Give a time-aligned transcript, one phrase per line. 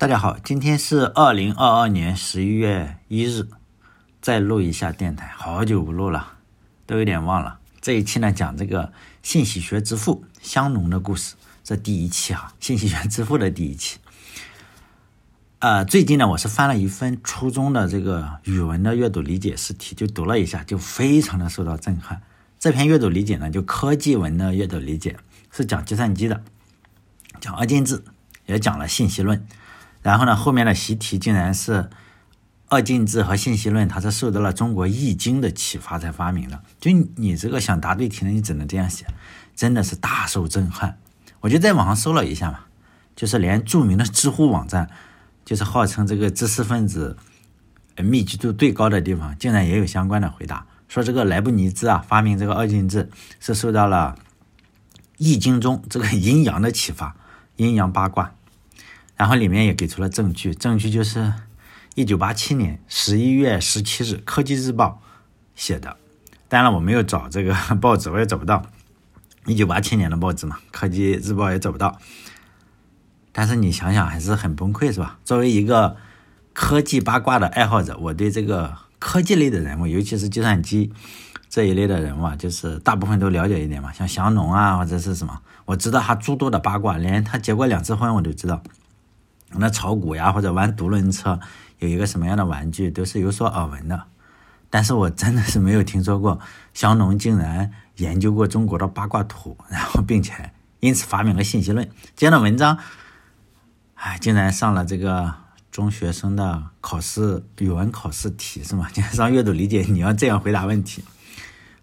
[0.00, 3.46] 大家好，今天是二零二二年十一月一日，
[4.22, 6.38] 再录一下电台，好久不录了，
[6.86, 7.58] 都有点忘了。
[7.82, 13.98] 这一期呢，讲这个信息学之父香农的故事，这第一期哈，信息学之父的第一期。
[15.58, 22.22] 呃，最近呢，我是翻了一份初中的这个语文的阅读理解试题，就读了一下，就非常的受到震撼。
[22.58, 25.18] 这篇阅读理解呢，就科技文的阅读理解，
[25.52, 26.42] 是讲计算机的，
[27.38, 28.02] 讲二进制，
[28.46, 29.46] 也讲了信息论。
[30.02, 31.90] 然后呢，后面的习题竟然是
[32.68, 36.62] 二进制和信息论，它是受到了中国易经的启发才发明的。
[36.80, 39.06] 就你这个想答对题呢，你只能这样写，
[39.54, 40.98] 真的是大受震撼。
[41.40, 42.60] 我就在网上搜了一下嘛，
[43.16, 44.88] 就是连著名的知乎网站，
[45.44, 47.16] 就是号称这个知识分子
[47.96, 54.16] 密集度最高的地方，竟然也有相关的回答，说这个莱布尼兹啊发明这个二进制是受到了
[55.18, 57.16] 易经中这个阴阳的启发，
[57.56, 58.32] 阴阳八卦。
[59.20, 61.30] 然后里面也给出了证据，证据就是
[61.94, 65.02] 一九八七年十一月十七日《科技日报》
[65.54, 65.98] 写的。
[66.48, 68.64] 当然，我没有找这个 报纸，我也找不到
[69.44, 71.98] 一九八七年的报纸嘛，《科技日报》也找不到。
[73.30, 75.18] 但是你想想，还是很崩溃，是吧？
[75.22, 75.98] 作为一个
[76.54, 80.90] 科技八卦的爱好者，我对这个科技类的人物，尤其是计算机
[81.50, 88.62] 这一类的人物啊，就是大部分都了解一点嘛，像祥农啊，或者是什么，我知道他诸多的八卦，连他结过两次婚我都知道。
[89.56, 91.38] 那炒股呀，或者玩独轮车，
[91.78, 94.04] 有一个什么样的玩具，都是有所耳闻的。
[94.70, 96.38] 但是我真的是没有听说过
[96.72, 101.90] 香农竟然研究过中国的八卦图，然后并且因此发明了信息论。
[102.16, 102.78] 这样的文章，
[103.94, 105.34] 哎，竟然上了这个
[105.72, 108.88] 中学生的考试语文考试题是吗？
[108.94, 111.04] 竟然上阅读理解，你要这样回答问题。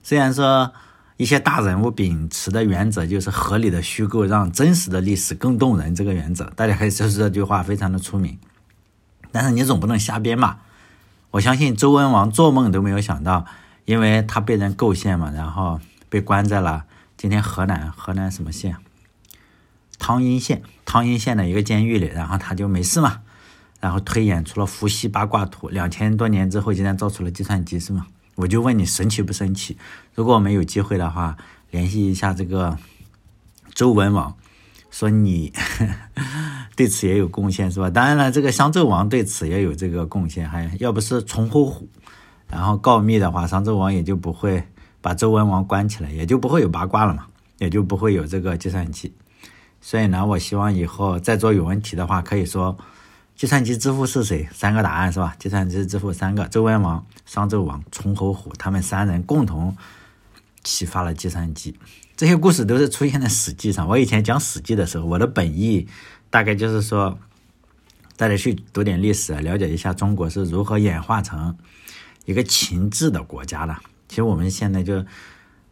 [0.01, 0.71] 虽然说。
[1.17, 5.93] 一些大人物秉持的原则就是合理的虚构让真实的历史更动人。
[5.93, 8.37] 这个原则，大家可以说这句话非常的出名。
[9.31, 10.59] 但是你总不能瞎编吧？
[11.31, 13.45] 我相信周文王做梦都没有想到，
[13.85, 16.85] 因为他被人构陷嘛，然后被关在了
[17.17, 18.77] 今天河南河南什么县？
[19.99, 23.21] 汤阴县汤阴县的一个监狱里，然后他就没事嘛，
[23.79, 25.67] 然后推演出了伏羲八卦图。
[25.69, 28.05] 两千多年之后，竟然造出了计算机，是吗？
[28.37, 29.75] 我就问你神奇不神奇？
[30.13, 31.35] 如果我们有机会的话，
[31.71, 32.77] 联系一下这个
[33.73, 34.37] 周文王，
[34.91, 35.51] 说你
[36.77, 37.89] 对此也有贡献是吧？
[37.89, 41.89] 当然了，这个商纣王对此也有这个贡献，还要不是崇侯虎，
[42.47, 44.63] 然后告密的话，商纣王也就不会
[45.01, 47.25] 把周文王关起来，也就不会有八卦了嘛，
[47.57, 49.11] 也就不会有这个计算机。
[49.81, 52.77] 所以呢，我希望以后再做有问题的话，可以说。
[53.37, 54.49] 计算机之父是谁？
[54.51, 55.35] 三个答案是吧？
[55.37, 58.51] 计算机之父三个：周文王、商纣王、崇侯虎。
[58.57, 59.77] 他们三人共同
[60.63, 61.77] 启发了计算机。
[62.15, 63.87] 这些故事都是出现在《史记》上。
[63.87, 65.87] 我以前讲《史记》的时候，我的本意
[66.31, 67.19] 大概就是说，
[68.15, 71.55] 大家去读点历史，了解一下中国是如何演化成
[72.25, 73.77] 一个秦制的国家的。
[74.09, 75.05] 其实我们现在就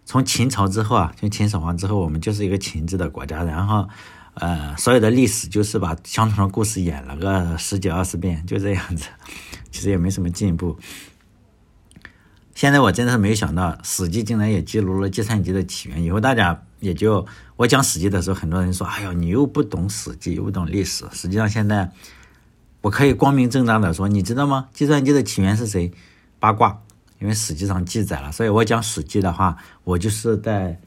[0.06, 3.44] 从秦朝之后啊，从秦始皇之后，我们就是一个秦制的国家。
[3.44, 3.90] 然后。
[4.36, 9.08] 呃，所有的历史就是把相同的故事演了个十几二十遍，就这样子，
[9.72, 10.78] 其实也没什么进步。
[12.54, 16.04] 现在我真的是没有想到，《史记》竟然也记录了计算机的起源。
[16.04, 17.26] 以后大家也就
[17.56, 21.90] 我讲《史记》的时候，很多人说：“哎呦，你又不懂《史记》，又不懂历史。”实际上，现在
[22.82, 24.68] 我可以光明正大的说，你知道吗？
[24.74, 25.92] 计算机的起源是谁？
[26.40, 26.78] 八卦，
[27.20, 28.32] 因为《史记》上记载了。
[28.32, 30.78] 所以我讲《史记》的话，我就是在。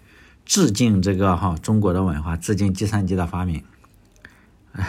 [0.49, 3.63] 致敬这个哈中国的文化，致敬计算机的发明。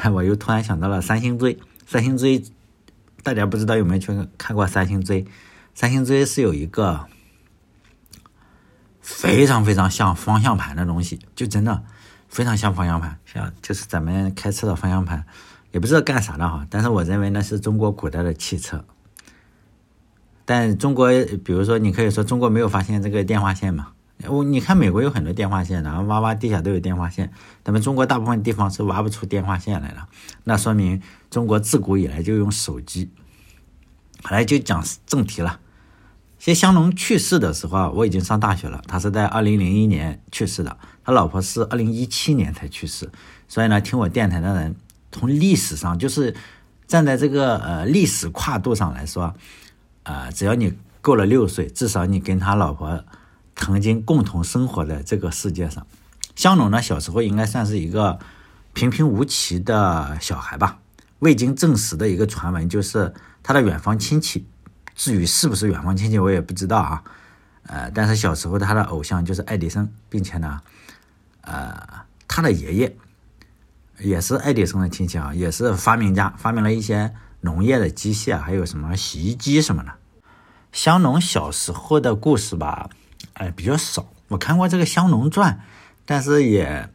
[0.14, 1.53] 我又突然想到了《三星锥》，
[1.86, 2.40] 《三星锥》，
[3.24, 5.24] 大家不知道有没有去看过《三星锥》？
[5.75, 7.08] 《三星锥》是有一个
[9.02, 11.84] 非常非常像方向盘的东西，就真的
[12.30, 15.25] 非常像方向盘，像就是咱们开车的方向盘，
[15.74, 16.66] 也不知道干啥的哈。
[16.69, 18.86] 但是我认为那是中国古代的汽车。
[20.46, 21.09] 但中国，
[21.44, 23.90] 比如说你可以说中国没有发现这个电话线嘛？
[24.28, 27.31] 我你看，美国有很多电话线，然后挖挖地下都有电话线。
[27.63, 30.07] 咱们中国大部分地方是挖不出电话线来的，
[30.44, 31.01] 那说明
[31.31, 33.10] 中国自古以来就用手机。
[34.21, 35.62] 后来就讲正题了。
[36.38, 38.81] 其实香农去世的时候，我已经上大学了。
[38.88, 43.10] 他是在二零零一年去世的，他老婆是二零一七年才去世。
[43.48, 44.75] 所以呢，听我电台的人，
[45.13, 46.36] 从历史上就是
[46.86, 49.33] 站在这个呃历史跨度上来说，
[50.04, 53.06] 呃，只要你够了六岁，至少你跟他老婆。
[53.59, 55.85] 曾经共同生活在这个世界上，
[56.33, 58.17] 香农呢小时候应该算是一个
[58.73, 60.79] 平平无奇的小孩吧。
[61.19, 63.13] 未经证实的一个传闻就是
[63.44, 64.47] 他的远房亲戚，
[64.95, 67.03] 至于是不是远房亲戚我也不知道啊。
[67.63, 70.61] 呃，但是小时候他的偶像就是爱迪生，并且呢，
[71.41, 71.77] 呃，
[72.29, 72.97] 他的爷爷
[74.00, 79.91] 也是爱迪生的亲戚啊，也是发明家，发明了一些农业的机械，还有什么洗衣机什么的。
[80.71, 82.89] 香农小时候的故事吧，
[83.39, 84.06] 哎，比较少。
[84.27, 85.53] 我看过这个《香农传》，
[86.06, 86.88] 但是也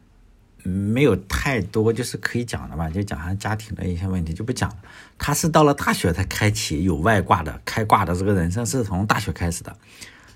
[0.63, 4.77] 没有太多就是可以讲的吧，就讲他家庭的一些问题就不讲了。
[5.17, 9.75] 他是到了大学才开启有外挂的开挂的这个人生，是从大学开始的。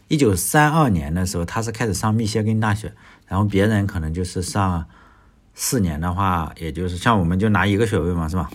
[0.07, 2.91] 一九三二年的时候，他是开始上密歇根大学，
[3.27, 4.85] 然后别人可能就是上
[5.53, 8.50] 四年的话，也就是像我们就拿一个学位嘛，是吧？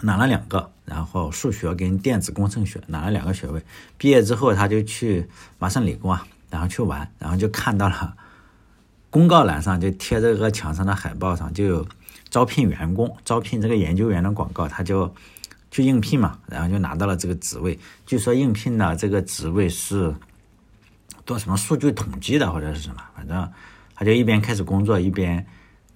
[0.00, 0.70] 拿了两个。
[0.84, 3.62] 然后数学跟电子工程学拿了两个学位，
[3.96, 5.26] 毕业之后他就去
[5.58, 8.16] 麻省理工啊，然后去玩，然后就看到了
[9.10, 11.84] 公告栏上就贴这个墙上的海报上就有
[12.30, 15.12] 招聘员工、招聘这个研究员的广告，他就
[15.72, 17.76] 去应聘嘛，然后就拿到了这个职位。
[18.06, 20.14] 据说应聘的这个职位是
[21.26, 23.52] 做什么数据统计的或者是什么，反正
[23.96, 25.44] 他就一边开始工作一边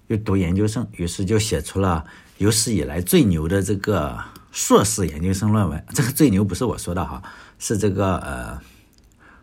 [0.07, 2.03] 又读研究生，于是就写出了
[2.37, 4.19] 有史以来最牛的这个。
[4.51, 7.21] 硕士研究生论文，这个最牛不是我说的哈，
[7.59, 8.59] 是这个呃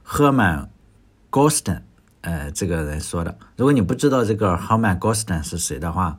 [0.03, 0.69] 赫曼
[1.37, 1.83] Gosten
[2.23, 3.37] 呃这个人说的。
[3.56, 6.19] 如果你不知道这个 Herman Gosten 是谁的话，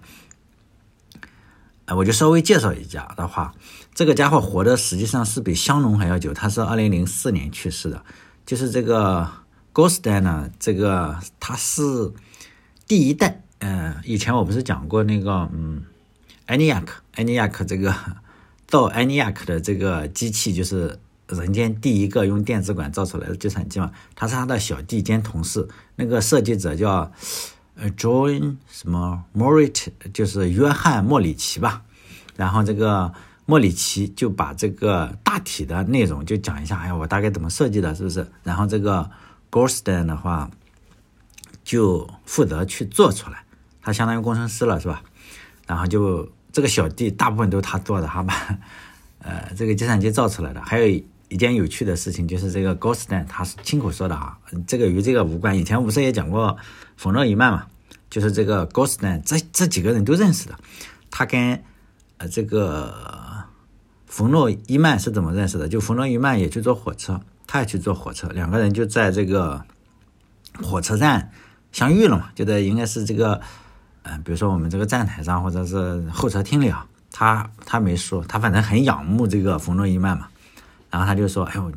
[1.86, 3.56] 呃，我就稍微介绍一下的话，
[3.96, 8.04] 这个家伙活的实际上是比香农还要久，他是二零零四年去世的。
[8.46, 9.28] 就是这个
[9.74, 11.82] Gosten 呢，这个他是
[12.86, 15.82] 第一代，呃，以前我不是讲过那个嗯
[16.46, 17.96] ，ENIAC，ENIAC 这个。
[18.68, 27.12] 造 ENIAC 的这个机器就是人间第一个用电子管造出来的计算机嘛，他是他的小弟兼同事，那个设计者叫
[27.76, 31.82] 呃 John 什么 Morit，就是约翰莫里奇吧。
[32.36, 33.12] 然后这个
[33.46, 38.26] 莫里奇就把这个大体的内容就讲一下，哎呀，我大概怎么设计的，是不是？
[38.44, 39.10] 然后这个
[39.52, 40.50] Goldstein 的话
[41.64, 43.44] 就负责去做出来，
[43.82, 45.04] 他相当于工程师了，是吧？
[45.66, 46.30] 然后就。
[46.50, 48.34] 这个小弟大部分都是他做的，他把
[49.20, 50.62] 呃这个计算机造出来的。
[50.64, 55.58] 还有一件有趣的事情，就是这个高斯坦他是亲口说的啊，这个与这个无关。
[55.58, 56.58] 以前不是也讲过
[56.96, 57.68] 冯诺依曼嘛，
[58.10, 60.58] 就是这个高斯坦这这几个人都认识的。
[61.10, 61.62] 他跟
[62.18, 62.94] 呃这个
[64.06, 65.68] 冯诺依曼是怎么认识的？
[65.68, 69.64] 就冯诺依曼也去坐火车，他也去坐火车，两个人就在这个
[70.62, 71.32] 火车站
[71.72, 73.42] 相遇了嘛，就在应该是这个。
[74.10, 80.30] 嗯，比如说我们这个站台上，或者是候车厅里啊，他他没说，他反正很仰慕这个冯诺依曼嘛，
[80.90, 81.72] 然后他就说，哎呦，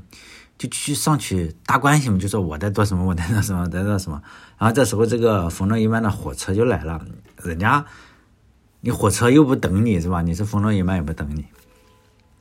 [0.59, 4.21] 就去上去搭关系嘛，就说我在做什么，我在做什么，在做什么。
[4.59, 7.01] 然后这时候这个冯诺依曼的火车就来了，
[7.43, 7.85] 人家
[8.81, 10.23] 你火车又不等你是吧？
[10.23, 11.45] 你是冯诺依曼也不等你。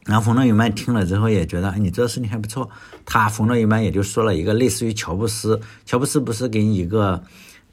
[0.06, 2.70] 然后冯诺依曼听了之后也觉得，哎，你做的事情还不错。
[3.06, 7.24] 他冯诺依曼也就说了一个类似于乔布斯，乔布斯不是给你一个。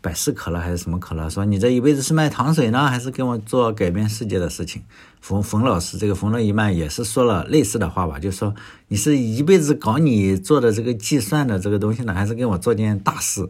[0.06, 1.28] 百事可乐还是什么可乐？
[1.28, 4.80] 说你这一辈子是卖糖水呢，还是给我做改变世界的事情？
[5.20, 8.20] 冯冯老师，这个冯诺依曼也是说了类似的话吧？
[8.20, 8.54] 就说
[8.86, 13.40] 你是一辈子搞你做的这个计算的这个东西呢，还是给我做件大事？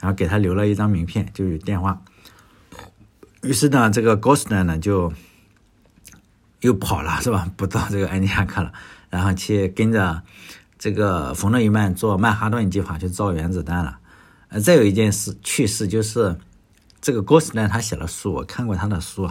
[0.00, 2.00] 然后给他留了一张名片，就有电话。
[3.42, 5.12] 于是呢，这个高斯丹呢就
[6.62, 7.46] 又跑了，是吧？
[7.56, 8.72] 不到这个安尼亚克了，
[9.10, 10.22] 然后去跟着
[10.78, 13.98] 这个冯诺依曼做曼哈顿计划，去造原子弹了。
[14.48, 16.36] 呃，再有一件事趣事就是，
[17.00, 19.30] 这个郭斯丹他写了书，我看过他的书，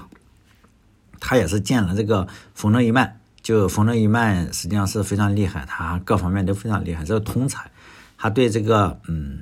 [1.20, 3.20] 他也是见了这个冯诺依曼。
[3.42, 7.70] 就冯诺依曼实际上是非常厉害，他各方面都非常厉害，这个通才，
[8.18, 9.42] 他对这个嗯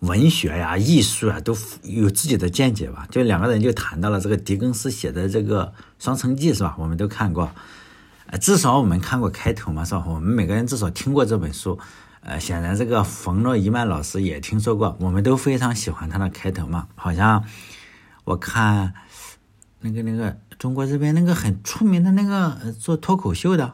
[0.00, 3.08] 文学呀、艺术啊都有自己的见解吧。
[3.10, 5.66] 就两个人就谈到了这个狄更斯写的这个
[5.98, 6.76] 《双城记》，是吧？
[6.78, 7.50] 我们都看过，
[8.26, 10.04] 呃，至少我们看过开头嘛，是吧？
[10.06, 11.78] 我们每个人至少听过这本书。
[12.28, 16.86] 呃，显然这个冯诺依曼老师也听说过，我们都非常喜欢他的开头嘛。
[16.94, 17.42] 好像
[18.24, 18.92] 我看
[19.80, 23.72] 那个那个中国这边那个很出名的那个做脱口秀的，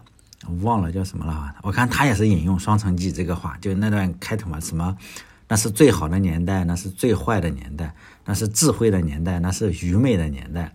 [0.62, 1.52] 忘了叫什么了。
[1.62, 4.96] 我看他也是引用《双城记》这个话，就那段开头嘛，什么
[5.48, 7.92] 那是最好的年代，那是最坏的年代，
[8.24, 10.72] 那是智慧的年代，那是愚昧的年代，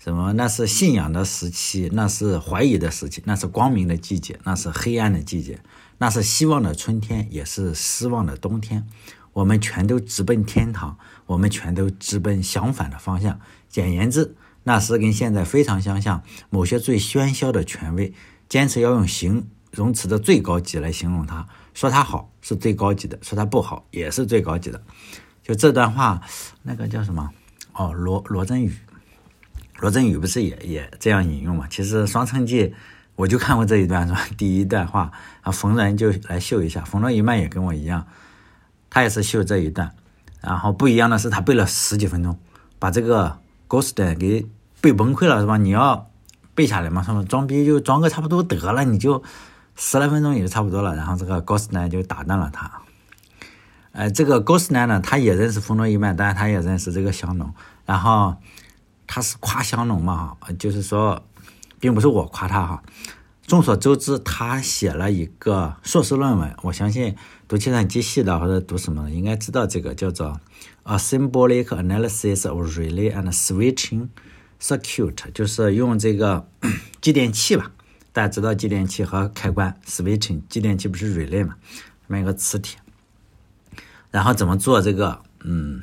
[0.00, 5.60] 什么那是信仰的时期，那是怀疑的时期，那是光明的季节，那是黑暗的季节。
[6.02, 8.86] 那是希望的春天，也是失望的冬天。
[9.34, 13.38] 我们全都直奔天堂，我们全都直奔相反的方向。
[13.68, 16.22] 简言之，那时跟现在非常相像。
[16.48, 18.14] 某些最喧嚣的权威
[18.48, 24.82] 坚持要用形容词的最高级来形容它，说它好是最高级的，说它不好也是最高级的。
[25.42, 26.22] 就这段话，
[26.62, 27.28] 那个叫什么？
[27.74, 28.74] 哦，罗罗振宇，
[29.80, 31.66] 罗振宇不是也也这样引用吗？
[31.68, 32.64] 其实《双城记》。
[33.20, 34.20] 我就看过这一段是吧？
[34.38, 35.12] 第一段话
[35.42, 36.82] 啊，逢人就来秀一下。
[36.82, 38.06] 冯诺依曼也跟我一样，
[38.88, 39.92] 他也是秀这一段。
[40.40, 42.38] 然后不一样的是，他背了十几分钟，
[42.78, 44.46] 把这个 Ghost 给
[44.80, 45.58] 背崩溃了是吧？
[45.58, 46.10] 你要
[46.54, 47.26] 背下来嘛，他们？
[47.26, 49.22] 装逼就装个差不多得了，你就
[49.76, 50.96] 十来分钟也就差不多了。
[50.96, 52.70] 然后这个高斯呢就打断了他。
[53.92, 57.52] 呃，这个高斯呢，他也认识冯诺依曼，但是他也认识这个香农。
[57.84, 58.36] 然后
[59.06, 61.22] 他是夸香农嘛，就是说，
[61.80, 62.82] 并不是我夸他哈。
[63.46, 66.54] 众所周知，他写了一个硕士论文。
[66.62, 67.16] 我相信
[67.48, 70.28] 读计算机系的或者读什么的，应该知道这个叫做
[70.84, 74.06] 《A Symbolic Analysis of Relay and Switching
[74.60, 76.46] Circuit》，就是用这个
[77.02, 77.72] 继电器吧。
[78.12, 82.78] 大家知道继电器和开关 switching，继电器不是 relay 嘛，上面一个磁铁。
[84.12, 85.22] 然后怎么做这个？
[85.42, 85.80] 嗯。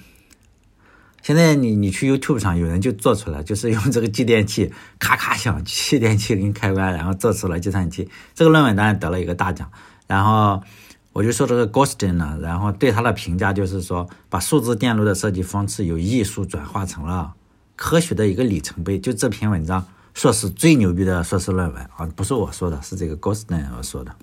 [1.27, 8.09] 现在你你去 YouTube 上有人就做出来，就是用这个继电器咔咔响，继电器跟开关，然后做出了计算机。
[8.33, 9.69] 这个论文当然得了一个大奖。
[10.07, 10.63] 然后
[11.11, 17.33] 我就说这个 Gostin 呢，然后对他的评价就是说，把数字电路的设计方式由艺术转化成了
[17.75, 18.97] 科学的一个里程碑。
[18.97, 24.15] 就这篇文章，硕士最牛逼的硕士论文啊，不是我说的，是这个 Gostin 说的。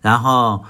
[0.00, 0.64] 然后。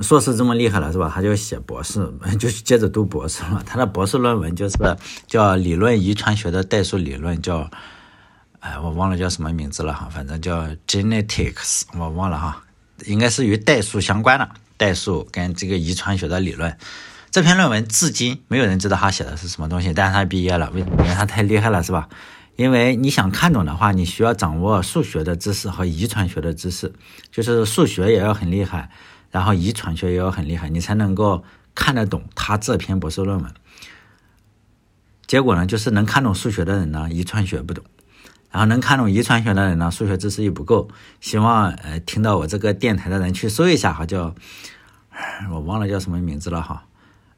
[0.00, 1.10] 硕士这么厉害了是吧？
[1.14, 3.62] 他就写博士， 就接着读博士了。
[3.66, 4.76] 他的博士论文就是
[5.26, 7.70] 叫理论遗传学的代数理论，叫
[8.60, 12.62] 哎，我忘了叫什么名字了哈，反正叫 genetics，我忘了哈，
[13.06, 16.76] 应该是与代数相关的，代数跟这个遗传学的理论。
[17.30, 21.02] 这篇论文至今没有人知道他写的是什么东西，但是他毕业了，为什么？
[21.04, 22.08] 因为他太厉害了是吧？
[22.56, 26.92] 因为你想看懂的话，你需要掌握数学的知识和遗传学的知识，
[27.30, 28.90] 就是数学也要很厉害。
[29.30, 31.44] 然后遗传学也要很厉害，你才能够
[31.74, 33.54] 看得懂他这篇博士论文。
[35.26, 37.84] 结果呢，就是能看懂数学的人呢，遗传学不懂；
[38.50, 40.88] 然后能看懂遗传学的人呢，数学知识又不够。
[41.20, 44.34] 希望呃听到我这个电台的人去搜一下哈，叫
[45.52, 46.84] 我忘了叫什么名字了哈，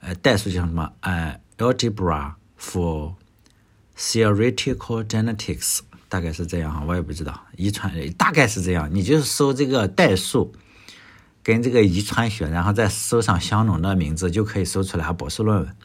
[0.00, 0.90] 呃代数叫什么？
[1.00, 3.12] 呃，algebra for
[3.98, 10.54] theoretical genetics，大概是这样哈，我也不知道遗传大概是这样，你就搜这个代数。
[11.42, 15.76] 跟这个遗传学，然后再搜上香农的名字，就可以搜出来博士论文。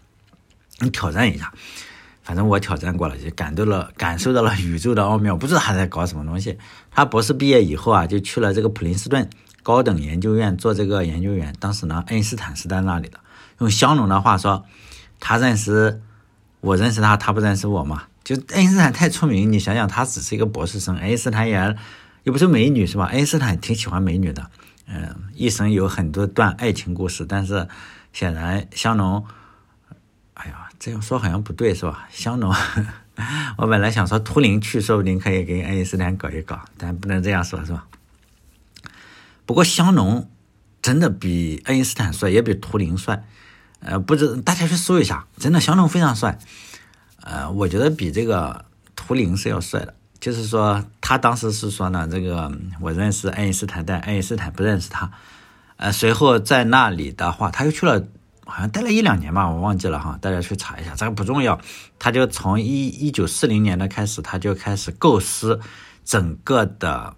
[0.79, 1.51] 你挑战一下，
[2.21, 5.35] 反正我挑战过了，就感到了感受到了宇宙的奥妙。
[5.35, 6.57] 不知道他在搞什么东西。
[6.91, 9.29] 他博士毕业以后啊，就去了这个普林斯顿
[9.63, 11.55] 高等研究院做这个研究员。
[11.59, 13.19] 当时呢，爱因斯坦是在那里的。
[13.59, 14.63] 用香农的话说，
[15.19, 15.99] 他认识
[16.61, 18.03] 我认识他，他不认识我嘛？
[18.23, 21.75] 就爱因斯坦太出名，你想想，他只是一个博士生，爱因斯坦也
[22.23, 23.05] 又不是美女是吧？
[23.05, 24.51] 爱因斯坦挺喜欢美女的。
[24.87, 27.67] 嗯，一生有很多段爱情故事，但是
[28.13, 29.25] 显然香农，
[30.33, 32.07] 哎呀，这样说好像不对是吧？
[32.09, 32.53] 香农，
[33.57, 37.85] 我本来想说图灵去，说不定可以跟爱因斯坦搞一搞，但不能这样说，是吧？
[39.45, 40.29] 不过香农
[40.81, 43.23] 真的比爱因斯坦帅，也比图灵帅。
[43.79, 46.39] 呃，不知大家去搜一下，真的香农非常帅。
[47.21, 48.65] 呃，我觉得比这个
[48.95, 49.93] 图灵是要帅的。
[50.19, 55.09] 就是说，他当时是说呢，这个我认识爱因斯坦，但爱因斯坦不认识他。
[55.77, 58.03] 呃，随后在那里的话，他又去了，
[58.45, 61.61] 好像待了一两年吧，我忘记了哈，大家去查一下，这个不重要。
[61.97, 65.61] 他就从一一九四零年的开始，他就开始构思
[66.03, 67.15] 整个的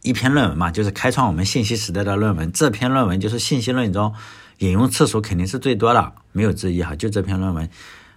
[0.00, 2.50] 一篇论文嘛，就是开创我们信息时代的论文。
[2.52, 4.14] 这篇论文就是信息论中
[4.60, 6.96] 引用次数肯定是最多的，没有之一哈。
[6.96, 7.68] 就这篇论文，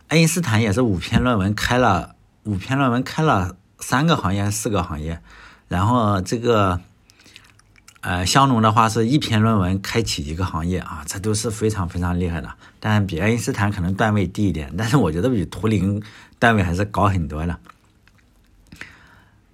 [0.07, 2.15] 爱因斯坦也是五篇论文开了。
[2.45, 5.19] 五篇论文开了三个行业还是四个行业，
[5.67, 6.79] 然后这个，
[7.99, 12.49] 呃，香农的话是一篇论文开启一个行业啊，这都是非常非常厉害的。
[12.79, 16.01] 但比爱因斯坦可能段位低一点，但是我觉得比图灵
[16.39, 17.59] 段位还是高很多的。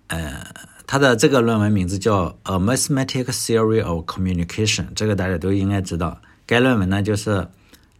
[0.08, 0.46] 呃，
[0.86, 6.22] 他的这个论文名字叫《A Mathematical Theory of Communication》，这个大家都应该知道。
[6.46, 7.48] 该论文呢，就是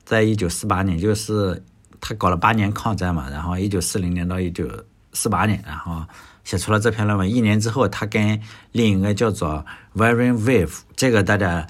[0.06, 1.64] 在一九四八年，就是。
[2.02, 4.66] 他搞了八年抗战嘛，然后一九四零年到一九
[5.14, 6.06] 四八年，然后
[6.44, 7.30] 写出了这篇论文。
[7.30, 11.68] 一年之后，他跟另一个叫做 Warren Wave，这个大家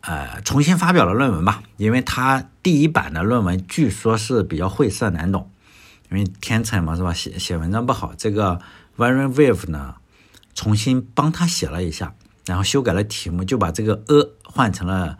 [0.00, 5.50] 呃重新发表了论文吧，因为他第一版的论文据说是比较晦涩难懂，
[6.10, 8.12] 因为天才嘛是吧，写写文章不好。
[8.16, 8.60] 这个
[8.96, 9.96] Warren Wave 呢，
[10.54, 12.14] 重新帮他写了一下，
[12.46, 15.18] 然后修改了题目，就把这个 a 换成了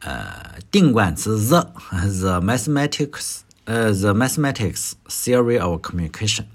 [0.00, 1.72] 呃定冠词 the
[2.20, 3.40] the mathematics。
[3.70, 6.46] 呃，The Mathematics Theory of Communication，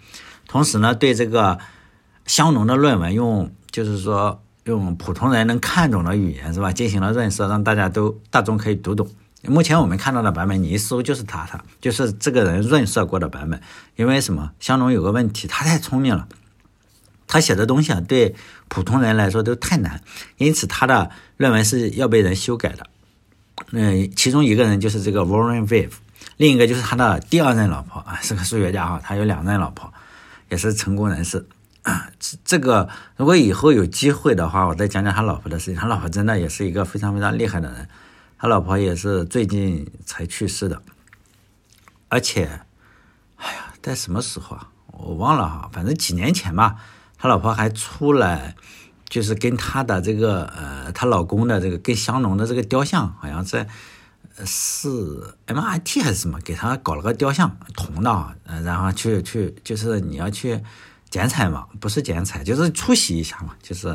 [0.53, 1.57] 同时呢，对这个
[2.27, 9.09] 香农的论文用，就是说用普通人能看懂的语言是吧，进行了润色，让大家都大众可以读懂。
[9.47, 13.59] 目前我们看到的版本，你一搜就是他，他就是这个人润色过的版本。
[13.95, 14.51] 因为什么？
[14.59, 16.27] 香农有个问题，他太聪明了，
[17.25, 18.35] 他写的东西啊，对
[18.67, 20.01] 普通人来说都太难，
[20.37, 22.85] 因此他的论文是要被人修改的。
[23.71, 25.93] 嗯，其中一个人就是这个 Warren Wave。
[26.37, 29.91] 另一个就是他的第二任老婆啊，是个数学家哈，他有两任老婆，
[30.53, 31.47] 也是成功人士。
[32.45, 35.75] 这个如果以后有机会的话，我再讲讲他老婆的事情。
[35.75, 37.89] 他老婆真的也是一个非常非常厉害的人，
[38.37, 40.83] 他老婆也是最近才去世的，
[42.07, 42.61] 而且，
[43.37, 44.69] 哎呀，在什么时候啊？
[44.91, 46.75] 我忘了哈，反正几年前吧，
[47.17, 48.55] 他老婆还出来，
[49.09, 53.67] 就是跟他的这个呃，她老公的这个跟香农的这个雕像，好像在
[54.45, 54.89] 是
[55.47, 60.61] MIT 还是什么，给他搞了个雕像，铜的，呃，然后去去就是你要去。
[61.09, 63.87] 剪彩嘛，不是剪彩，就是出席一下嘛，就是，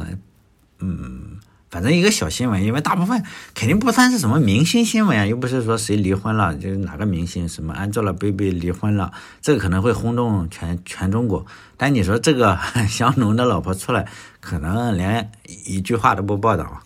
[0.79, 3.21] 嗯，反正一个小新闻，因为大部分
[3.57, 11.45] 肯定不算是什么明星新闻啊，又不是说谁离婚了，就是哪个明星什么 Angelababy 离婚了，这个可能会轰动全全中国。
[11.77, 12.57] 但你说这个
[12.89, 15.33] 香农的老婆出来，可能连
[15.67, 16.85] 一句话都不报道。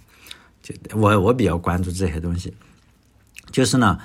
[0.63, 2.57] 就我我比较关注这些东西，
[3.53, 3.99] 就是呢，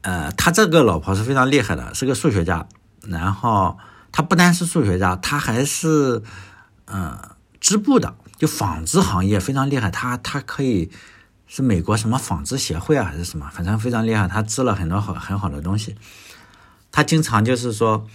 [0.00, 2.66] 呃，他这个老婆是非常厉害的，是个数学家，
[3.02, 3.78] 然后。
[4.12, 6.22] 他不单是数学家，他还是，
[6.86, 9.90] 呃，织布的，就纺织行业非常厉害。
[9.90, 10.90] 他他可以
[11.46, 14.26] 是美国什么纺织协会啊，还是什么，反正非常厉害。
[14.26, 15.96] 他织了很多好很好的东西。
[16.90, 18.06] 他经常就是说，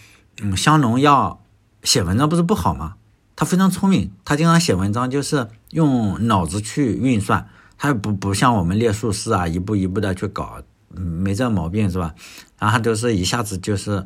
[0.42, 1.44] 嗯，香农要
[1.84, 2.96] 写文章不是不好吗？
[3.36, 7.48] 他非常聪明，他经常写文章就是用脑子去运算，
[7.78, 10.64] 他不不像我们列数式啊，一步一步的去搞，
[10.96, 12.14] 没这毛病是吧？
[12.60, 14.06] 然后他都是一下子就是。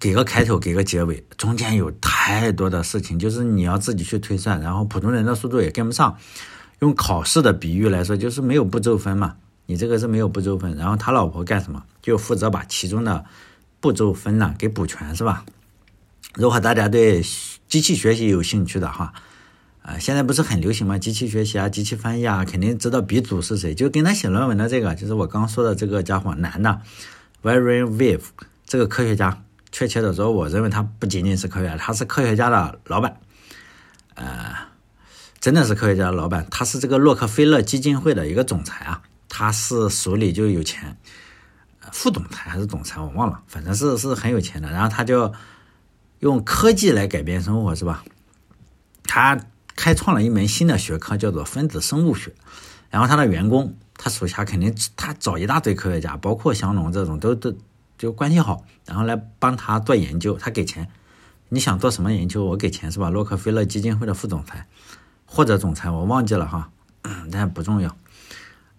[0.00, 6.18] 给个开头，给个结尾，中间有太多的事情，就是你要自己去推算，然后普通人的速度也跟不上。
[6.80, 10.76] 用考试的比喻来说，就是没有步骤分嘛，你这个是没有步骤分。
[10.76, 11.80] 然后他老婆干什么？
[12.02, 13.24] 就负责把其中的
[13.78, 15.44] 步骤分呢给补全，是吧？
[16.34, 17.22] 如果大家对
[17.68, 19.14] 机器学习有兴趣的话，
[19.84, 20.96] 啊，现在不是很流行吗？
[20.96, 26.80] 机器学习啊，机器翻译啊，肯定知道鼻祖是谁，就跟他写论文的这个，就是我刚说的这个家伙，男的
[27.42, 28.22] v a r y Wave
[28.64, 29.42] 这个科学家。
[29.70, 33.18] 确切的说，我认为他不仅仅是科学家，他是科学家的老板，
[34.14, 34.54] 呃，
[35.40, 36.46] 真的是科学家的老板。
[36.48, 40.96] 他是这个洛克菲勒基金会的一个总裁啊，他是手里就有钱，
[41.90, 44.70] 副总裁还是总裁我忘了，反正是是很有钱的。
[44.70, 45.32] 然后他就
[46.20, 48.04] 用科技来改变生活，是吧？
[49.02, 49.36] 他
[49.76, 52.32] 开创了一门新的学科，叫做分子生物学。
[52.90, 57.54] 然后他的员工，他手下肯定他找一大堆科学家，包括香农这种，都都。
[57.96, 60.90] 就关系好，然后来帮他做研究，他给钱。
[61.48, 63.08] 你想做什么研究，我给钱是吧？
[63.08, 64.66] 洛克菲勒基金会的副总裁
[65.24, 66.70] 或者总裁，我忘记了哈，
[67.30, 67.96] 但不重要。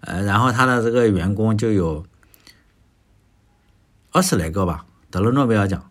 [0.01, 2.05] 呃，然后他的这个员工就有
[4.11, 5.89] 二十来个吧，得了诺贝尔奖，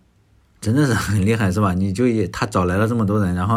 [0.61, 1.73] 真的是很厉害是吧？
[1.73, 3.57] 你就他找来了这么多人，然后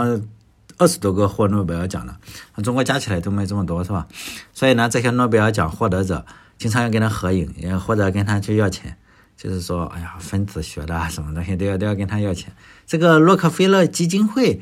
[0.77, 2.15] 二十多个获诺贝尔奖的，
[2.63, 4.07] 中国加起来都没这么多是吧？
[4.53, 6.25] 所以呢，这些诺贝尔奖获得者
[6.57, 8.97] 经常要跟他合影，也或者跟他去要钱。
[9.35, 12.51] 就是说，哎呀，分子学的什么东西都要都要跟他要钱。
[12.87, 14.59] 这个洛克菲勒基金会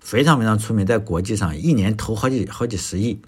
[0.00, 3.20] 非常非常出名，在国际上一年投好几好几十亿。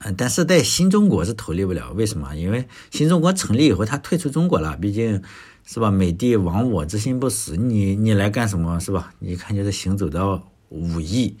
[0.00, 2.36] 嗯，但是在新中国是投立不了，为什么？
[2.36, 5.22] 因为新中国成立以后，他退出中国了，毕竟
[5.64, 5.90] 是吧？
[5.90, 9.14] 美帝亡我之心不死，你你来干什么是吧？
[9.20, 10.42] 一看就是行走的
[10.74, 11.36] 武艺。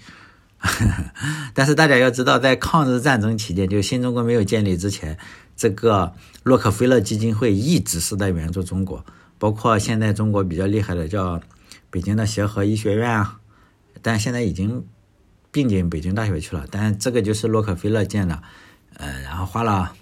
[1.52, 5.18] 但是大家要知道，在抗日战争期间，就新中国没有建立之前。
[5.56, 9.04] 这个洛克菲勒基金会一直是在援助中国，
[9.38, 11.40] 包括现在中国比较厉害的叫
[11.90, 13.38] 北京的协和医学院啊，
[14.02, 14.84] 但现在已经
[15.52, 16.66] 并进北京大学去了。
[16.70, 18.42] 但这个就是洛克菲勒建的，
[18.96, 19.92] 呃，然后花了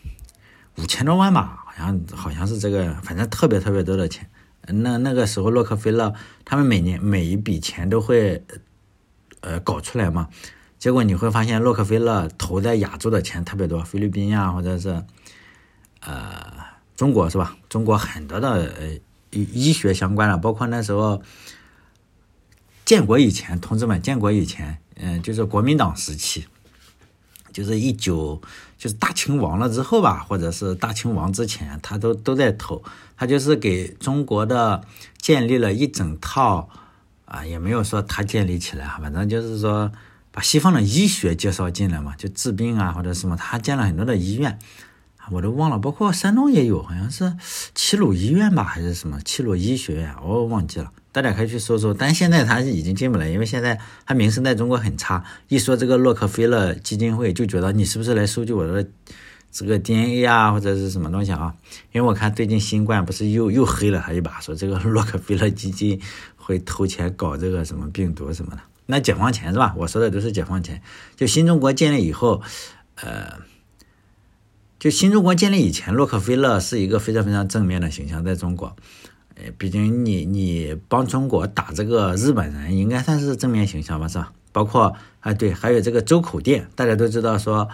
[0.79, 4.31] 五千多万吧，好像好像是这个，反正特别特别多的钱。
[4.69, 6.15] 那那个时候洛克菲勒
[6.45, 8.43] 他们每年每一笔钱都会
[9.43, 10.29] 呃搞出来嘛，
[10.79, 15.05] 结果你会发现洛克菲勒投在亚洲的钱特别多，菲律宾呀或者是。
[16.05, 16.53] 呃，
[16.97, 17.57] 中国是吧？
[17.69, 18.89] 中国很多的呃
[19.31, 21.23] 医医学相关的，包括那时候
[22.85, 26.45] 建国以前，同志们，建国以前，嗯，就是国民党时期，
[27.53, 28.43] 就是一九，
[28.77, 32.83] 就是大清亡了之后吧，或者是大清亡之前，他都都在投，
[33.17, 34.85] 他就是给中国的
[35.19, 36.69] 建立了一整套
[37.33, 39.91] 啊，也没有说他建立起来哈，反正就是说
[40.31, 44.59] 把西方的医学介绍进来嘛，就治病啊或者什么，他建了很多的医院。
[45.31, 47.33] 我都忘了，包括山东也有，好像是
[47.77, 51.95] 齐鲁医院吧，还是什么齐鲁医学院，我忘记了，大家可以去搜搜。
[51.95, 55.25] 但现在他已经进不来，因为现在他名声在中国很差。
[55.47, 58.85] 一说这个洛克菲勒基金会，就觉得你是不是来收集我的
[59.53, 61.55] 这个 DNA 啊，或者是什么东西啊？
[61.93, 66.01] 因为我看最近新冠不是又又黑了他一把，说这个 洛克菲勒基金
[66.37, 68.63] 会投钱搞这个什么病毒什么的。
[68.87, 69.75] 那解放前是吧？
[69.77, 70.83] 我说的都是解放前，
[71.15, 72.43] 就新中国建立以后，
[72.97, 73.41] 呃。
[74.79, 78.75] 就新中国建立以前，洛克菲勒是一个非常非常正面的形象，在中国。
[79.37, 84.33] 呃，毕竟你你帮中国打这个日本人，应该算是正面形象吧，是吧？
[84.51, 87.69] 包括啊，对，还有这个周口店，大家都知道说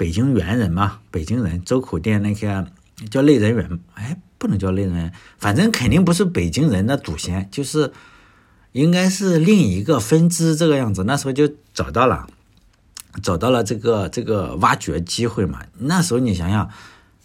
[0.00, 2.64] 北京猿人嘛，北京人周口店那些
[3.10, 7.92] 叫类人猿，哎，不能叫类人，反正肯定不是北京人的祖先，就是
[8.72, 11.04] 应该是另一个分支这个样子。
[11.04, 12.26] 那时候就找到了，
[13.22, 15.60] 找到了这个这个挖掘机会嘛。
[15.76, 16.70] 那时候你想想。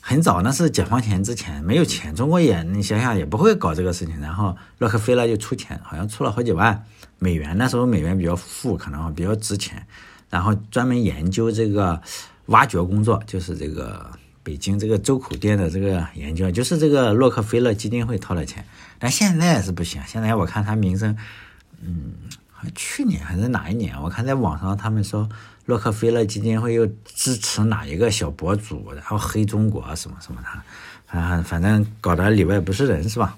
[0.07, 4.21] 很早，那是解放前之前，没有钱，中国也你想想也不会搞这个事情。
[4.21, 6.85] 然后洛克菲勒就出钱，好像出了好几万
[7.17, 7.57] 美元。
[7.57, 9.87] 那时候美元比较富，可能比较值钱。
[10.29, 11.99] 然后专门研究这个
[12.47, 14.09] 挖掘工作，就是这个
[14.43, 18.65] 北京这个周口店的这个研究，就是这个洛克菲勒基金会掏的钱。
[18.99, 21.17] 但现在是不行，现在我看他名声，
[21.81, 22.13] 嗯，
[22.75, 25.29] 去年还是哪一年，我看在网上他们说。
[25.65, 33.35] 洛克菲勒基金会又支持哪一个小博主，然后黑中国什么什么的，啊，反正搞得里外不是人是吧？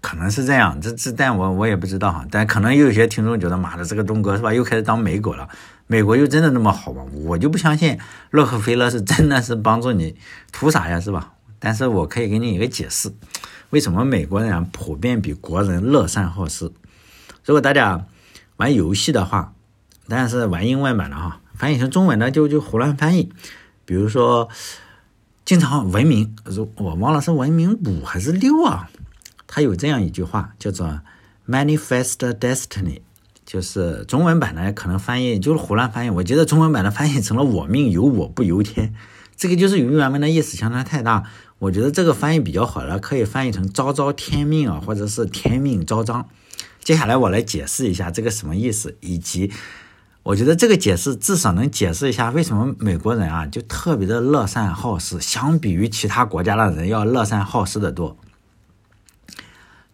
[0.00, 2.24] 可能是这样，这这但我我也不知道哈。
[2.30, 5.48] 但可能有些听众觉得，妈的，这个东哥是吧，又开始当美狗了？
[5.94, 7.04] 美国又真的那么好吗？
[7.12, 7.96] 我就不相信
[8.30, 10.16] 洛克菲勒是真的是帮助你
[10.50, 11.34] 图啥呀，是吧？
[11.60, 13.12] 但是我可以给你一个解释，
[13.70, 16.72] 为什么美国人普遍比国人乐善好施？
[17.44, 18.06] 如果大家
[18.56, 19.52] 玩游戏的话。
[20.08, 23.32] 但是玩英文版的哈，翻译成中文的就就胡乱翻译。
[23.86, 24.50] 比如说，
[25.46, 28.90] 经常文明，如我忘了是文明五还是六啊？
[29.46, 31.00] 它有这样一句话叫做
[31.48, 33.00] “manifest destiny”，
[33.44, 36.10] 就是中文版的可能翻译就是胡乱翻译。
[36.10, 38.94] 我觉得中文版的翻译成了“我命由我不由天”，
[39.36, 41.24] 这个就是与原文的意思相差太大。
[41.58, 46.28] 我觉得这个翻译比较好了，可以翻译成“昭昭天命”啊，或者是“天命昭彰”。
[46.82, 49.50] 接下来我来解释一下这个什么意思，以及。
[50.24, 58.16] 我觉得这个解释至少能解释一下为什么美国人啊就特别的乐善好施，相比于其他国家的人要乐善好施的多。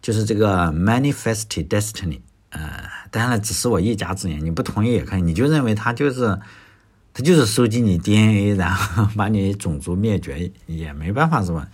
[0.01, 2.61] 就是这个 manifest destiny，呃，
[3.11, 6.39] 当然了，只是我一家之言，你不同意也可以，你就认为他就是
[7.13, 11.67] 他就是收集你 DNA，然后把你种族灭绝也没办法是吧？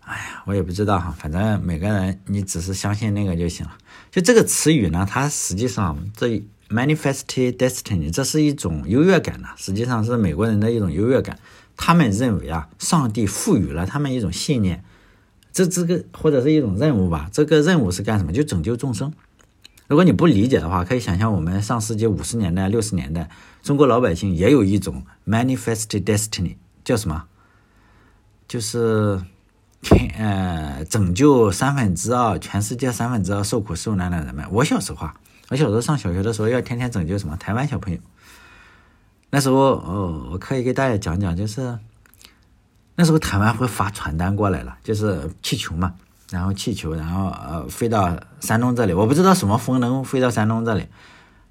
[0.00, 3.72] 哎呀，我也不知道哈，反正每个人你只是相信那个就行了。
[4.10, 6.42] 就这个词语呢，它实际上这。
[6.72, 7.24] Manifest
[7.58, 11.38] destiny，这是一种优越感呢，实际上是美国人的一种优越感。
[11.76, 14.82] 他们认为啊，上帝赋予了他们一种信念，
[15.52, 17.28] 这这个或者是一种任务吧。
[17.30, 18.32] 这个任务是干什么？
[18.32, 19.12] 就拯救众生。
[19.92, 23.28] 如果你不理解的话，可以想象我们上世纪五十年代、六十年代，
[23.62, 27.24] 中国老百姓也有一种 manifest destiny，叫什么？
[28.48, 29.20] 就是
[29.82, 34.50] 天呃，拯救三分之二全世界三分之二受苦受难的人们。
[34.50, 35.14] 我小时候啊。
[35.50, 37.98] 我小时候上小学的时候，要天天拯救什么台湾小朋友。
[39.28, 41.78] 那时候，哦，我可以给大家讲讲，就是
[42.94, 45.92] 那时候台湾会发传单过来了，就是气球嘛，
[46.32, 50.86] 然后气球，然后呃飞到山东这里，我不知道什么风能飞到山东这里，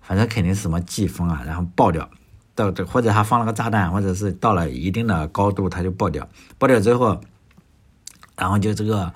[0.02, 2.10] 反正肯定是什么季风啊，然后爆掉，
[2.56, 7.22] 到这或者他放了个炸弹，或者是到了一定的高度，它就爆掉，爆掉之后，
[8.36, 9.14] 然后就这个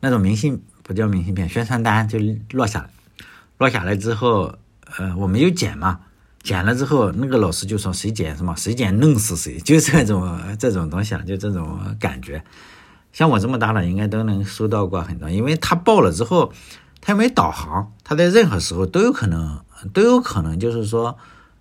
[0.00, 2.18] 那种明信不叫明信片，宣传单就
[2.52, 2.90] 落下来。
[3.58, 4.54] 落下来之后，
[4.98, 6.00] 呃，我们就捡嘛，
[6.42, 12.42] 捡了之后，那个老师就说谁捡什么，谁捡弄死谁，就这种这种东西啊，就这种感觉。
[13.16, 16.52] 像我这么大了，应该都能收到过很多，因为它爆了之后，
[17.00, 21.16] 它没导航，它在任何时候都有可能，都有可能就是说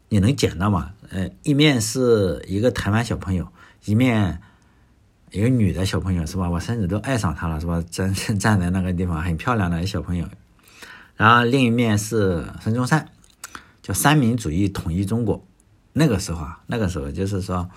[0.10, 0.91] 你能捡到嘛。
[1.12, 3.48] 呃，一面是一个台湾小朋友，
[3.86, 4.41] 一面
[5.32, 6.50] 一个女的小朋友，是吧？
[6.50, 7.82] 我甚至都爱上她了，是吧？
[7.89, 10.28] 站站在那个地方，很漂亮的小朋友。
[11.15, 13.08] 然后另一面是孙中山，
[13.82, 15.41] 叫三民主义统一中国。
[15.94, 17.70] 那个时候啊，那个时候就是说，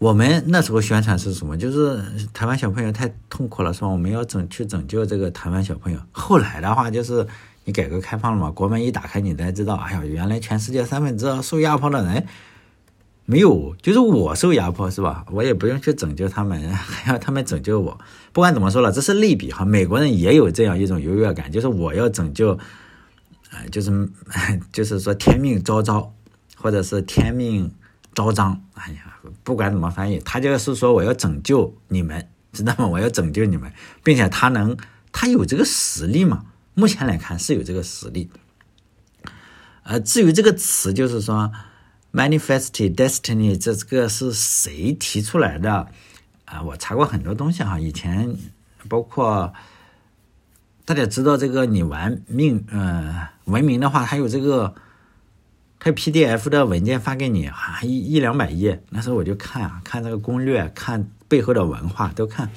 [0.00, 1.58] 我们那时候宣传是什么？
[1.58, 6.00] 就是台湾小朋友太痛苦了，是吧我们要拯去拯救这个台湾小朋友。
[6.10, 7.26] 后来的话，就是
[7.64, 12.26] 你改革开放了嘛，国门一打开，你才知道，哎呀，原来全世界三分之二受压迫的人。
[13.26, 15.26] 没有，就是我受压迫是吧？
[15.30, 18.00] 我也不用去拯救他们，还要他们拯救我。
[18.32, 19.66] 不管怎么说了，这是类比哈。
[19.66, 22.58] 美国人也有这样一种优越感，就是我要拯救，
[23.50, 24.08] 呃，就是
[24.72, 26.10] 就是说天命昭昭，
[26.56, 27.70] 或者是天命
[28.14, 28.62] 昭彰。
[28.74, 32.86] 哎呀，不管怎么翻译，他就是说我要拯救你们，知道吗？
[32.86, 34.76] 我要拯救你们，并且他能，
[35.12, 36.46] 他有这个实力嘛？
[36.74, 38.30] 目前来看是有这个实力。
[39.82, 41.52] 呃，至于这个词，就是说。
[42.12, 45.86] Manifest destiny，这个是谁提出来的
[46.44, 46.60] 啊？
[46.60, 48.36] 我查过很多东西哈，以前
[48.88, 49.54] 包括
[50.84, 54.74] 大家知道这个，你玩命呃文明的话，它有这个
[55.82, 58.84] 他 PDF 的文件发给你，啊一一两百页。
[58.90, 62.50] 那时候我就看啊，看这个攻略，看背后的文化都看。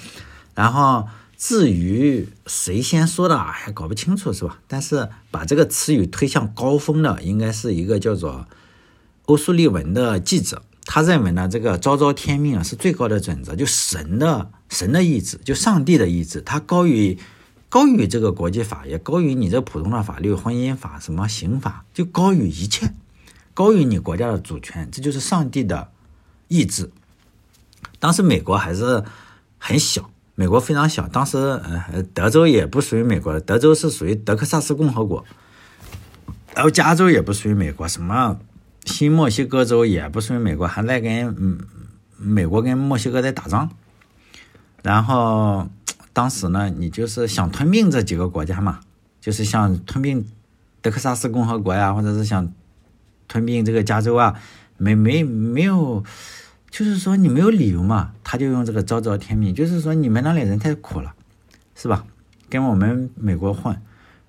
[0.53, 1.07] 然后
[1.37, 4.59] 至于谁先说的，还搞不清楚是吧？
[4.67, 8.45] 但是把这个词语推向高峰的，应该是一个叫做
[9.25, 10.61] 欧苏利文的记者。
[10.85, 17.17] 他认为呢，这个昭昭天命啊是最高的准则，就神的神的意志，就上帝的意志，它高于。
[17.69, 22.93] 高于这个国际法，也高于你这普通的法律、婚姻法、什么刑法，就高于一切，
[23.53, 25.89] 高于你国家的主权，这就是上帝的
[26.47, 26.89] 意志。
[27.99, 29.03] 当时美国还是
[29.57, 35.23] 很小，美国非常小，当时呃德州也不属于美国，德州是属于德克萨斯共和国，
[36.55, 38.39] 然后加州也不属于美国，什么
[38.85, 41.59] 新墨西哥州也不属于美国，还在跟嗯
[42.17, 43.69] 美国跟墨西哥在打仗，
[44.81, 45.67] 然后。
[46.15, 48.81] 当时呢，你就是想吞并这几个国家嘛，
[49.19, 50.23] 就是想吞并
[50.79, 52.53] 德克萨斯共和国呀，或者是想
[53.27, 54.39] 吞并这个加州啊，
[54.77, 56.03] 没没没有，
[56.69, 61.13] 就是说你没有理由嘛，他就用这个昭昭天命，就是说你们那里人太苦了，
[61.75, 62.05] 是吧？
[62.49, 63.75] 跟我们美国混，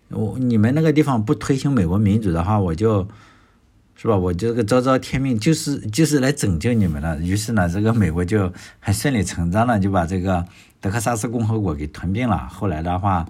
[0.09, 3.07] 我你们那个地方不推行美国民主的话，我就，
[3.97, 4.17] 是吧？
[4.17, 7.19] 我这个昭昭天命就是就是来拯救你们了。
[7.21, 10.47] 于是呢，这个美国就很顺理成章的就把这个。
[10.81, 13.27] 德克萨斯共和国给吞并了，后来的话，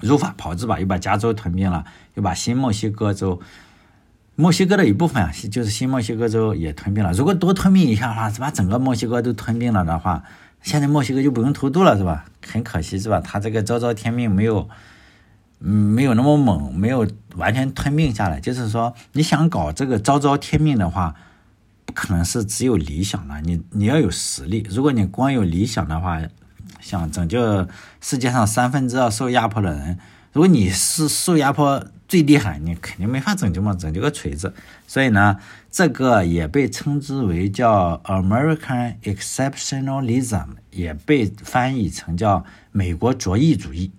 [0.00, 1.84] 如法炮制吧，又把加州吞并了，
[2.14, 3.38] 又把新墨西哥州，
[4.36, 7.12] 墨西哥的一部分啊，就是新墨西哥州也吞并了。
[7.12, 10.24] 如果多吞并一下的话，是把整个墨西哥都吞并了的话，
[10.60, 12.24] 现在墨西哥就不用偷渡了，是吧？
[12.44, 13.20] 很可惜，是吧？
[13.20, 14.68] 他这个昭昭天命没有，
[15.60, 18.40] 嗯，没有那么猛，没有完全吞并下来。
[18.40, 21.14] 就是说，你想搞这个昭昭天命的话，
[21.84, 24.66] 不可能是只有理想的，你你要有实力。
[24.68, 26.20] 如果你光有理想的话，
[26.80, 27.68] 想拯救
[28.00, 29.98] 世界上三分之二受压迫的人，
[30.32, 34.54] 如果你是受压迫最厉害，你肯定没法拯救嘛，拯救个锤子。
[34.86, 35.36] 所以呢，
[35.68, 43.90] 这个也被称之为叫 American Exceptionalism，也被翻译成叫美国卓异主义，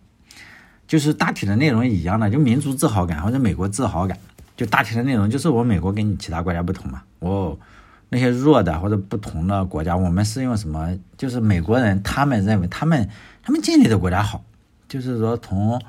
[0.87, 4.17] 就是大体的内容一样的，就民族自豪感或者美国自豪感，
[4.55, 7.59] 就大体的内容就是我美国跟你其他国家不同嘛，我。
[8.07, 10.97] 那些弱的或者不同的国家，我们是用什么？
[11.17, 13.09] 就是美国人，他们认为他们
[13.43, 14.41] 他们建立的国家好，
[14.87, 15.81] 就是说从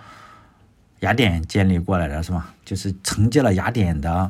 [1.07, 2.53] 雅典建立过来的是吧？
[2.65, 4.29] 就是承接了雅典的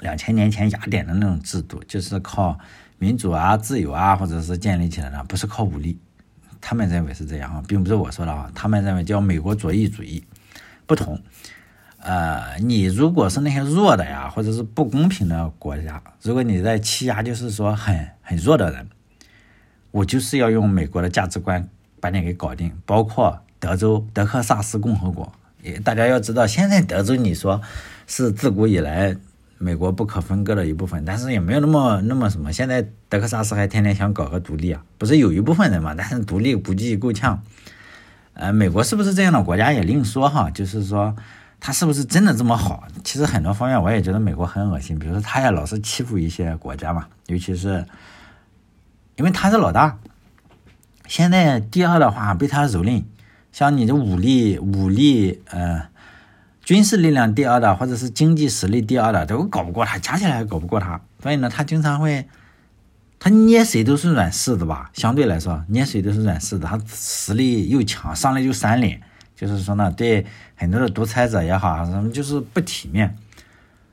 [0.00, 2.58] 两千年前雅典的那种制度，就是靠
[2.98, 5.98] 民主啊、自由啊，或者是建立起来的，不是靠武力。
[6.60, 10.22] 他们认为是这样啊，并不是我说的啊，他们认为叫美国左翼主义，
[10.84, 11.18] 不同。
[12.00, 18.86] 呃，你如果是那些弱的呀，或者是不公平的国家，如果你在欺压，就是说很很弱的人，
[19.90, 21.66] 我就是要用美国的价值观
[21.98, 22.70] 把你给搞定。
[22.84, 25.32] 包括德州德克萨斯共和国，
[25.62, 27.60] 也大家要知道，现在德州你说
[28.06, 29.16] 是自古以来
[29.58, 32.52] 美国不可分割的一部分，但是也没有那么那么什么。
[32.52, 35.94] 现在德克萨斯还天天想搞个独立啊，不是有一部分人嘛？
[35.96, 37.42] 但是独立估计够呛。
[38.34, 41.16] 呃，美国是不是这样的国家也另说哈，就是说。
[41.64, 42.82] 他是不是真的这么好？
[43.04, 47.86] 其实很多方面我也觉得美国很恶心，比如说他也老是欺负一些国家嘛，尤其是
[49.14, 49.96] 因为他是老大，
[51.06, 53.04] 现在第二的话被他蹂躏，
[53.52, 55.88] 像你的武力、武力呃
[56.64, 62.26] 军事力量第二的，或者是经济实力第二的都搞不过他，加起来还搞不过他，所以呢，他经常会
[63.18, 69.00] 他捏谁都是软柿子吧，相对来说捏谁都是软柿子，他实力又强，上来就三连。
[69.34, 73.16] 就是说呢，对很多的独裁者也好，什么就是不体面。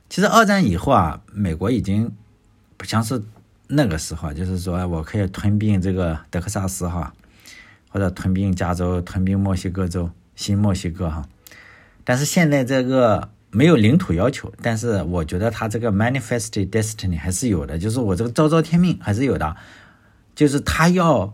[0.08, 2.08] 其实二战以后啊，美国已经
[2.76, 3.20] 不像是
[3.66, 7.12] 那个时候，就是说我可以吞并这个德克萨斯哈，
[7.90, 11.22] 或者吞并加州、吞并墨西哥州、新墨西哥哈。
[12.02, 19.54] 但是现在这个没有领土要求，但是我觉得他这个 manifest destiny 还是有的，就是我这个昭昭天命还是有的，
[20.34, 21.30] 就是他要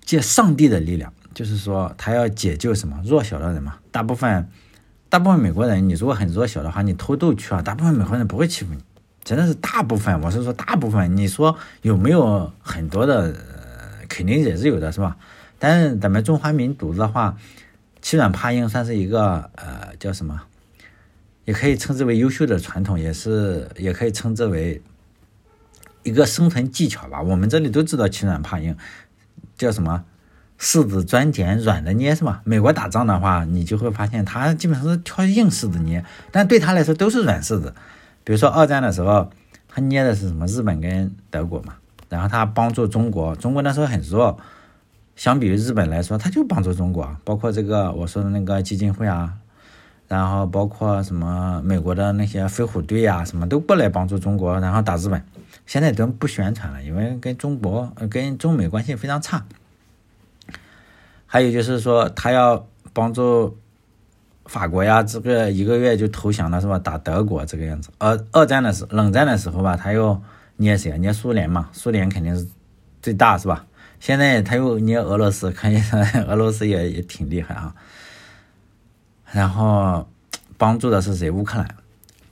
[0.00, 1.12] 借上帝的力量。
[1.34, 3.76] 就是说，他要解救什么弱小的人嘛？
[3.90, 4.48] 大部分，
[5.10, 8.80] 大部分美国人，你如果很弱小的话，你偷渡去啊，大部分美国人不会欺负你，
[9.22, 10.18] 真的是大部分。
[10.22, 11.14] 我是说大部分。
[11.14, 13.34] 你说有没有很多的？
[14.08, 15.14] 肯定也是有的，是吧？
[15.58, 17.36] 但是咱们中华民族的话，
[18.02, 20.42] 欺软怕硬算是一个呃叫什么？
[21.44, 24.82] 也可以称之为优秀的传统，也是也可以称之为
[26.02, 27.22] 一个生存技巧吧。
[27.22, 28.76] 我们这里都知道欺软怕硬，
[29.56, 30.04] 叫什么？
[30.58, 32.40] 柿子专捡软的捏是吧？
[32.44, 37.74] 美国打仗的话，你就会发现他基本上是挑硬柿子捏，但对他来说都是软柿子。
[38.24, 39.30] 比如说二战的时候，
[39.68, 40.46] 他捏的是什么？
[40.46, 41.74] 日本跟德国嘛。
[42.08, 44.38] 然后他帮助中国，中国那时候很弱，
[45.16, 47.16] 相比于日本来说，他就帮助中国。
[47.24, 49.32] 包括这个我说的那个基金会啊，
[50.06, 55.20] 然后包括什么美国的那些飞虎队呀，什么都过来帮助中国，然后打日本。
[55.64, 59.44] 现在都不宣传了，因为跟中国、跟中美关系非常差。
[61.26, 63.56] 还有就是说，他要帮助
[64.44, 66.78] 法国呀，这个一个月就投降了，是吧？
[66.78, 67.90] 打德国这个样子。
[67.98, 70.20] 二二战的时冷战的时候吧，他又
[70.56, 70.96] 捏谁啊？
[70.98, 72.46] 捏苏联嘛，苏联肯定是
[73.02, 73.66] 最大，是吧？
[74.00, 77.74] 现在他又捏俄罗斯，可以说俄罗斯也也挺厉害啊。
[79.32, 80.08] 然后
[80.56, 81.30] 帮助的是谁？
[81.30, 81.68] 乌克兰。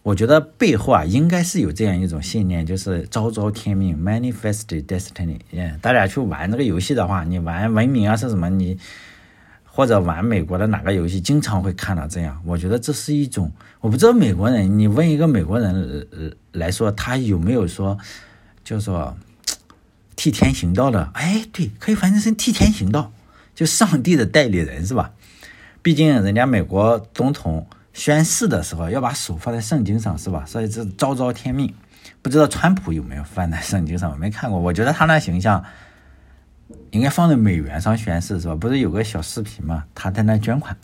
[0.03, 5.39] 我觉得背后啊，应该是有这样一种信念，就是昭昭天命 （manifest destiny）。
[5.51, 8.51] 嗯，大家去玩这个游戏的话，你玩文明啊是什么？
[8.51, 8.79] 你
[9.65, 12.39] 或者玩美国的哪个游戏，经常会看到这样。
[12.45, 13.51] 我觉得这是一种，
[13.81, 16.07] 我不知道美国人，你问一个美国人
[16.53, 17.97] 来说，他有没有说，
[18.63, 19.17] 就说
[20.17, 21.11] 替天行道的？
[21.15, 23.13] 哎，对，可以翻译成替天行道，
[23.55, 25.13] 就上帝的代理人是吧？
[25.83, 27.67] 毕竟人家美国总统。
[27.97, 30.45] 宣誓的时候要把手放在圣经上，是吧？
[30.49, 31.73] 所以这昭昭天命。
[32.23, 34.11] 不知道川普有没有放在圣经上？
[34.11, 34.59] 我没看过。
[34.59, 35.65] 我觉得他那形象
[36.91, 38.57] 应该放在美元上宣誓，是吧？
[38.57, 39.85] 不是有个小视频吗？
[39.95, 40.77] 他在那捐款，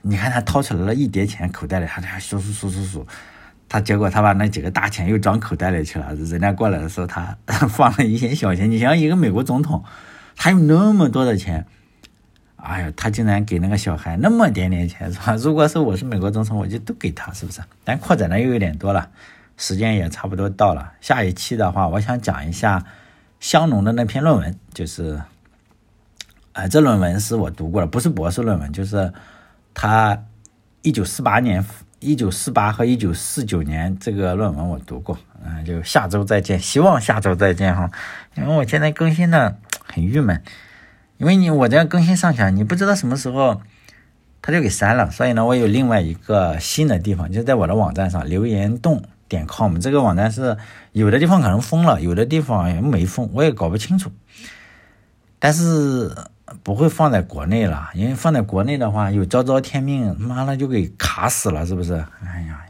[0.00, 3.06] 你看他掏出来了一叠钱，口袋里，他在数数数数数，
[3.68, 6.14] 他结果他把那几个大钱又装口袋里去了。
[6.14, 7.36] 人家过来的时候，他
[7.68, 8.70] 放了一些小钱。
[8.70, 9.84] 你想一个美国总统，
[10.36, 11.66] 他有那么多的钱。
[12.56, 15.36] 哎呀，他竟然给那个小孩那么点点钱，是吧？
[15.36, 17.60] 如果是我是美国总统，我就都给他，是不是？
[17.84, 19.10] 但扩展的又有点多了，
[19.58, 20.92] 时间也差不多到了。
[21.02, 22.82] 下一期的话，我想讲一下
[23.38, 25.20] 香农的那篇论文，就是，
[26.54, 29.12] 啊，这论文是我读过了，不是博士论文，就是
[29.74, 30.24] 他
[30.80, 31.62] 一九四八年、
[32.04, 37.90] 一九四八和一九四九年这个论文我读过，嗯，就下周再见，希望下周再见哈，
[38.36, 40.42] 因为我现在更新的很郁闷。
[41.16, 43.62] 因为你我这样更新上去，你不知道什么时候
[44.42, 50.58] 他就给删了，所以呢，我有另外一个新的地方，就在我的网站上留言洞点 com 这个网站是
[50.92, 54.12] 有的地方可能封了，有的地方没封，我也搞不清楚。
[55.38, 56.14] 但是
[56.62, 61.94] 不会放在国内了，因为放在国内的话有昭昭天命，妈的就给卡死了，是不是？
[62.24, 62.64] 哎呀，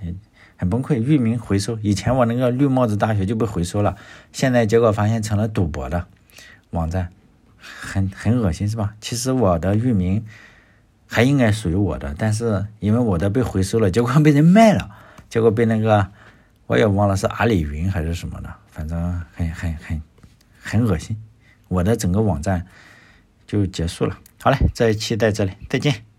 [0.57, 0.95] 很崩溃。
[0.97, 3.97] 域名回收，以前我那个绿帽子大学就被回收了，
[4.33, 6.07] 现在结果发现成了赌博的
[6.71, 7.11] 网站。
[7.67, 8.95] 很很恶心是吧？
[9.01, 10.23] 其实我的域名
[11.07, 14.91] 还应该属于我的，但是因为我的被回收了，结果被人卖了，
[15.31, 16.07] 结果被那个
[16.67, 20.03] 我也忘了是阿里云还是什么的，反正很很很
[20.63, 21.17] 很恶心，
[21.69, 22.67] 我的整个网站
[23.46, 24.18] 就结束了。
[24.42, 26.13] 好嘞，这一期在这里，再见。